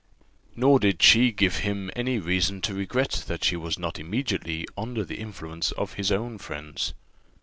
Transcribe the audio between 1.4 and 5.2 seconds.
him any reason to regret that she was not immediately under the